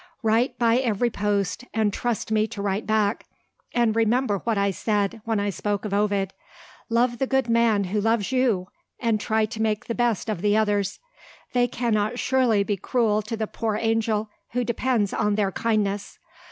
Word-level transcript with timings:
Write 0.23 0.57
by 0.57 0.77
every 0.77 1.11
post, 1.11 1.63
and 1.75 1.93
trust 1.93 2.31
me 2.31 2.47
to 2.47 2.59
write 2.59 2.87
back 2.87 3.27
and 3.71 3.95
remember 3.95 4.39
what 4.45 4.57
I 4.57 4.71
said 4.71 5.21
when 5.25 5.39
I 5.39 5.51
spoke 5.51 5.85
of 5.85 5.93
Ovid. 5.93 6.33
Love 6.89 7.19
the 7.19 7.27
good 7.27 7.47
man 7.47 7.83
who 7.83 8.01
loves 8.01 8.31
you; 8.31 8.69
and 8.99 9.21
try 9.21 9.45
to 9.45 9.61
make 9.61 9.85
the 9.85 9.93
best 9.93 10.27
of 10.27 10.41
the 10.41 10.57
others. 10.57 10.97
They 11.53 11.67
cannot 11.67 12.17
surely 12.17 12.63
be 12.63 12.77
cruel 12.77 13.21
to 13.21 13.37
the 13.37 13.45
poor 13.45 13.75
angel 13.79 14.31
who 14.53 14.63
depends 14.63 15.13
on 15.13 15.35
their 15.35 15.51
kindness. 15.51 16.17